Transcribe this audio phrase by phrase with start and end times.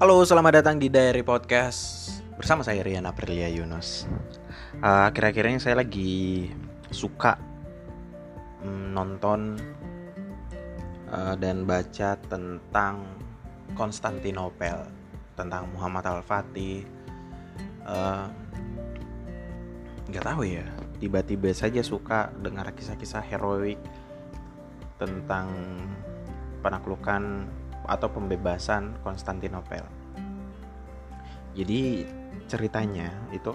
[0.00, 2.08] Halo, selamat datang di Diary Podcast
[2.40, 4.08] bersama saya Rian Aprilia Yunus.
[4.80, 6.48] Uh, Akhir-akhir ini saya lagi
[6.88, 7.36] suka
[8.64, 9.60] mm, nonton
[11.12, 13.04] uh, dan baca tentang
[13.76, 14.88] Konstantinopel,
[15.36, 16.80] tentang Muhammad Al Fatih.
[17.84, 18.24] Uh,
[20.08, 20.64] Gak tahu ya,
[20.96, 23.76] tiba-tiba saja suka dengar kisah-kisah heroik
[24.96, 25.52] tentang
[26.64, 27.52] penaklukan
[27.86, 29.84] atau pembebasan Konstantinopel.
[31.54, 32.06] Jadi
[32.46, 33.50] ceritanya itu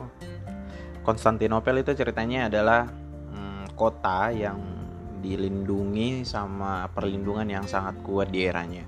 [1.05, 4.57] Konstantinopel itu ceritanya adalah hmm, kota yang
[5.21, 8.81] dilindungi sama perlindungan yang sangat kuat di eranya.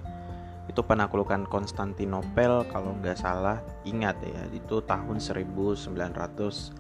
[0.66, 6.74] Itu penaklukan Konstantinopel kalau nggak salah ingat ya itu tahun 1945.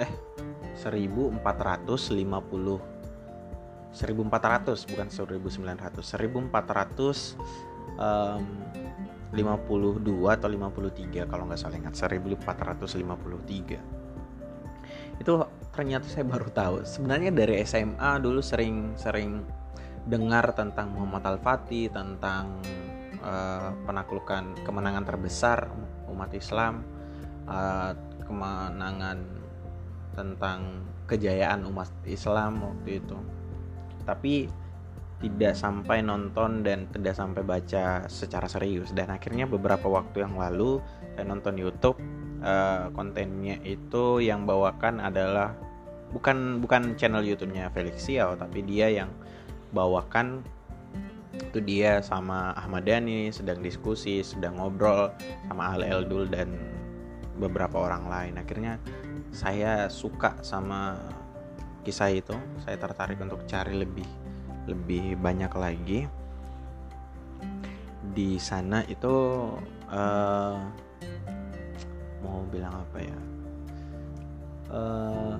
[0.00, 0.10] Eh
[0.72, 3.01] 1450
[3.92, 7.36] 1400 bukan 1900 1400
[8.00, 8.40] um,
[9.32, 11.96] 52 atau 53 kalau nggak salah ingat.
[11.96, 13.80] 1453
[15.20, 16.84] itu ternyata saya baru tahu.
[16.84, 19.44] Sebenarnya dari SMA dulu sering sering
[20.08, 22.60] dengar tentang Muhammad Al Fatih tentang
[23.22, 25.70] uh, penaklukan kemenangan terbesar
[26.10, 26.82] umat Islam
[27.46, 27.94] uh,
[28.26, 29.18] kemenangan
[30.12, 33.16] tentang kejayaan umat Islam waktu itu
[34.04, 34.50] tapi
[35.22, 38.90] tidak sampai nonton dan tidak sampai baca secara serius.
[38.90, 40.82] Dan akhirnya beberapa waktu yang lalu
[41.14, 41.96] saya nonton YouTube
[42.42, 45.54] uh, kontennya itu yang bawakan adalah
[46.10, 48.02] bukan bukan channel YouTube-nya Felix
[48.36, 49.08] tapi dia yang
[49.70, 50.42] bawakan.
[51.32, 55.08] Itu dia sama Ahmad Dhani sedang diskusi sedang ngobrol
[55.48, 56.52] sama Al Eldul dan
[57.40, 58.34] beberapa orang lain.
[58.36, 58.76] Akhirnya
[59.32, 61.00] saya suka sama
[61.82, 64.06] kisah itu saya tertarik untuk cari lebih
[64.70, 66.00] lebih banyak lagi.
[68.12, 69.14] Di sana itu
[69.90, 70.56] uh,
[72.22, 73.18] mau bilang apa ya?
[74.72, 75.36] Uh,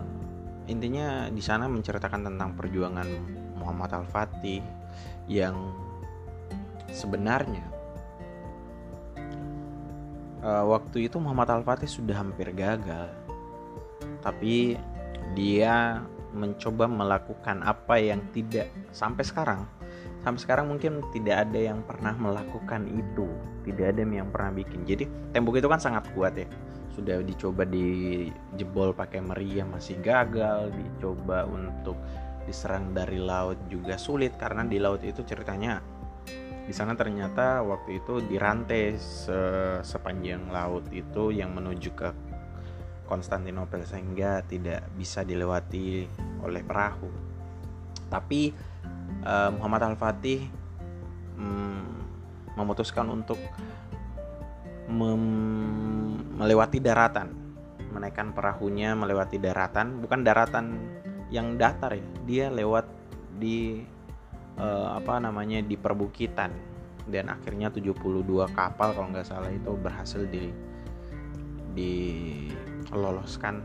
[0.66, 3.08] intinya di sana menceritakan tentang perjuangan
[3.56, 4.60] Muhammad Al Fatih
[5.30, 5.54] yang
[6.92, 7.64] sebenarnya
[10.42, 13.08] uh, waktu itu Muhammad Al Fatih sudah hampir gagal.
[14.22, 14.78] Tapi
[15.34, 19.60] dia mencoba melakukan apa yang tidak sampai sekarang.
[20.24, 23.26] Sampai sekarang mungkin tidak ada yang pernah melakukan itu.
[23.62, 24.88] Tidak ada yang pernah bikin.
[24.88, 26.46] Jadi tembok itu kan sangat kuat ya.
[26.92, 30.70] Sudah dicoba dijebol pakai meriam masih gagal.
[30.72, 31.98] Dicoba untuk
[32.46, 35.78] diserang dari laut juga sulit karena di laut itu ceritanya
[36.62, 39.38] di sana ternyata waktu itu dirantai se
[39.82, 42.08] sepanjang laut itu yang menuju ke
[43.06, 46.06] Konstantinopel sehingga tidak bisa dilewati
[46.42, 47.10] oleh perahu.
[48.08, 48.52] Tapi
[49.24, 50.40] uh, Muhammad Al-Fatih
[51.36, 51.84] um,
[52.56, 53.38] memutuskan untuk
[54.92, 57.32] melewati daratan,
[57.94, 60.76] menaikkan perahunya melewati daratan, bukan daratan
[61.32, 62.84] yang datar ya, dia lewat
[63.40, 63.80] di
[64.60, 66.52] uh, apa namanya di perbukitan
[67.08, 70.52] dan akhirnya 72 kapal kalau nggak salah itu berhasil di
[71.72, 71.94] di
[72.90, 73.62] loloskan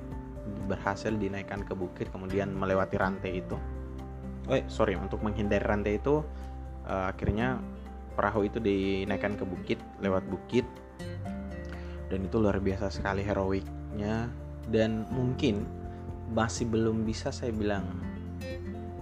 [0.69, 3.57] berhasil dinaikkan ke bukit kemudian melewati rantai itu.
[4.47, 6.23] Oh sorry untuk menghindari rantai itu
[6.87, 7.59] uh, akhirnya
[8.15, 10.67] perahu itu dinaikkan ke bukit lewat bukit.
[12.07, 14.31] Dan itu luar biasa sekali heroiknya.
[14.67, 15.63] Dan mungkin
[16.31, 17.87] masih belum bisa saya bilang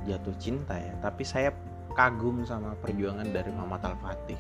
[0.06, 1.50] jatuh cinta ya tapi saya
[1.98, 4.38] kagum sama perjuangan dari Muhammad Al Fatih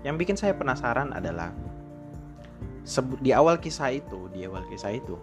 [0.00, 1.52] yang bikin saya penasaran adalah
[3.18, 5.18] di awal kisah itu di awal kisah itu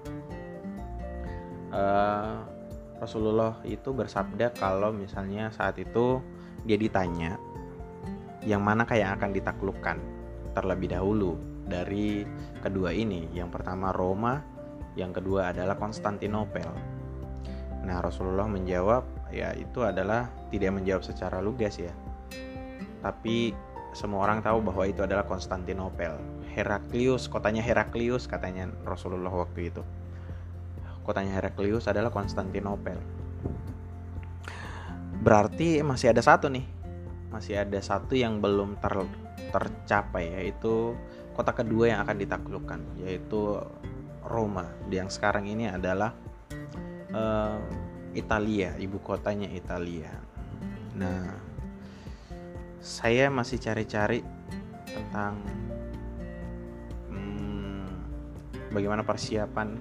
[1.72, 2.44] uh,
[3.00, 6.24] Rasulullah itu bersabda kalau misalnya saat itu
[6.64, 7.36] dia ditanya
[8.44, 9.98] yang mana kayak akan ditaklukkan
[10.56, 11.36] terlebih dahulu
[11.68, 12.24] dari
[12.64, 13.28] kedua ini.
[13.32, 14.40] Yang pertama Roma
[14.96, 16.70] yang kedua adalah Konstantinopel.
[17.84, 19.04] Nah Rasulullah menjawab
[19.34, 21.92] ya itu adalah tidak menjawab secara lugas ya.
[23.04, 23.52] Tapi
[23.92, 26.16] semua orang tahu bahwa itu adalah Konstantinopel.
[26.54, 29.82] Heraklius, kotanya Heraklius katanya Rasulullah waktu itu.
[31.04, 33.02] Kotanya Heraklius adalah Konstantinopel.
[35.20, 36.64] Berarti masih ada satu nih.
[37.34, 38.94] Masih ada satu yang belum ter,
[39.50, 40.94] tercapai yaitu
[41.34, 43.58] kota kedua yang akan ditaklukkan yaitu
[44.24, 44.70] Roma.
[44.88, 46.14] Yang sekarang ini adalah
[47.12, 47.58] uh,
[48.14, 50.14] Italia, ibu kotanya Italia.
[50.94, 51.34] Nah,
[52.78, 54.22] saya masih cari-cari
[54.86, 55.42] tentang
[58.74, 59.78] bagaimana persiapan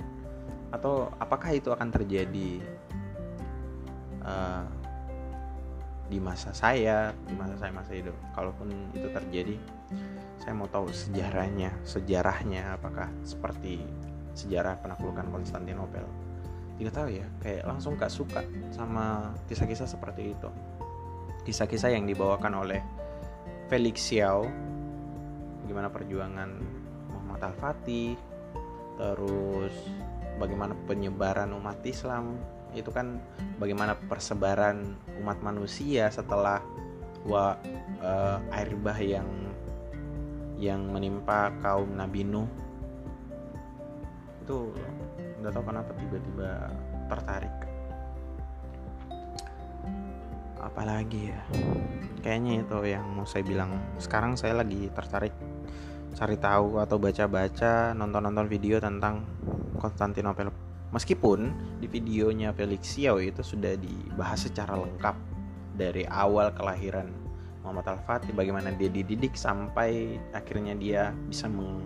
[0.73, 2.61] atau apakah itu akan terjadi
[4.25, 4.65] uh,
[6.13, 8.17] di masa saya di masa saya masa hidup.
[8.37, 9.57] Kalaupun itu terjadi
[10.37, 13.81] saya mau tahu sejarahnya sejarahnya apakah seperti
[14.37, 16.05] sejarah penaklukan Konstantinopel.
[16.77, 20.51] Tidak tahu ya kayak langsung gak suka sama kisah-kisah seperti itu.
[21.49, 22.81] Kisah-kisah yang dibawakan oleh
[23.73, 24.45] Felix Xiao
[25.65, 26.51] gimana perjuangan
[27.13, 28.32] Muhammad Al-Fatih
[28.97, 29.75] terus
[30.37, 32.37] bagaimana penyebaran umat Islam?
[32.73, 33.21] Itu kan
[33.61, 36.65] bagaimana persebaran umat manusia setelah
[37.29, 37.55] wa,
[38.01, 39.29] uh, air bah yang
[40.57, 42.49] yang menimpa kaum Nabi Nuh.
[44.43, 44.73] Itu
[45.43, 46.51] nggak tahu kenapa tiba-tiba
[47.11, 47.57] tertarik.
[50.63, 51.43] Apalagi ya?
[52.23, 53.75] Kayaknya itu yang mau saya bilang.
[53.99, 55.35] Sekarang saya lagi tertarik
[56.13, 59.25] cari tahu atau baca-baca nonton-nonton video tentang
[59.81, 60.53] Konstantinopel.
[60.93, 61.51] Meskipun
[61.81, 65.17] di videonya Felix Xiao itu sudah dibahas secara lengkap
[65.73, 67.09] dari awal kelahiran
[67.65, 71.81] Muhammad Al-Fatih bagaimana dia dididik sampai akhirnya dia bisa meng,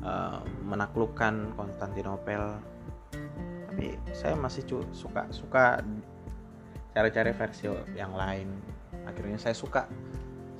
[0.00, 2.56] uh, menaklukkan Konstantinopel.
[3.68, 4.64] Tapi saya masih
[4.96, 5.84] suka suka
[6.96, 8.48] cari-cari versi yang lain.
[9.04, 9.84] Akhirnya saya suka.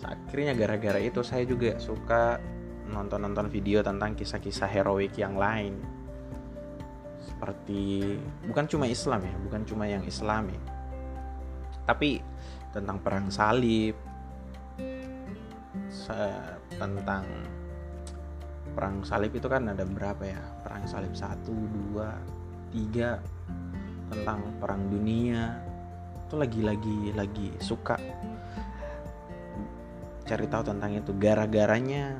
[0.02, 2.42] Akhirnya gara-gara itu saya juga suka
[2.92, 5.80] nonton-nonton video tentang kisah-kisah heroik yang lain.
[7.22, 8.14] Seperti
[8.46, 10.54] bukan cuma Islam ya bukan cuma yang Islami
[11.82, 12.22] tapi
[12.70, 13.98] tentang perang salib
[16.78, 17.24] tentang
[18.74, 20.40] perang salib itu kan ada berapa ya?
[20.64, 22.16] Perang salib satu dua
[22.72, 23.20] tiga
[24.10, 25.62] tentang perang dunia.
[26.26, 28.00] Itu lagi-lagi lagi suka
[30.24, 31.12] cari tahu tentang itu.
[31.14, 32.18] Gara-garanya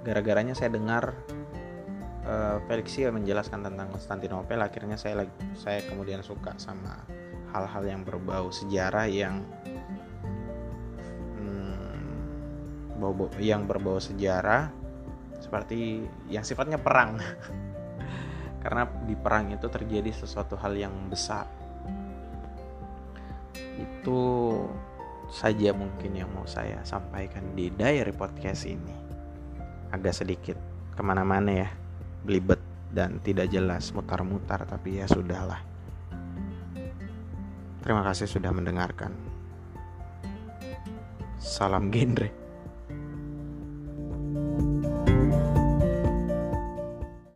[0.00, 1.12] gara-garanya saya dengar
[2.24, 2.58] uh,
[3.12, 7.04] menjelaskan tentang Konstantinopel akhirnya saya saya kemudian suka sama
[7.50, 9.42] hal-hal yang berbau sejarah yang
[11.36, 14.70] hmm, bau, yang berbau sejarah
[15.40, 17.18] seperti yang sifatnya perang.
[18.62, 21.48] Karena di perang itu terjadi sesuatu hal yang besar.
[23.56, 24.20] Itu
[25.32, 29.09] saja mungkin yang mau saya sampaikan di diary podcast ini
[29.90, 30.56] agak sedikit
[30.96, 31.68] ke mana-mana ya.
[32.20, 32.60] Belibet
[32.90, 35.62] dan tidak jelas mutar-mutar tapi ya sudahlah.
[37.80, 39.14] Terima kasih sudah mendengarkan.
[41.40, 42.39] Salam genre